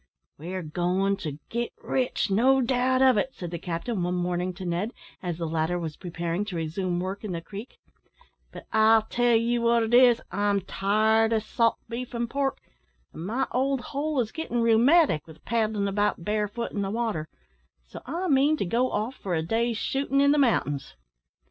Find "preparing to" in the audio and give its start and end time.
5.95-6.55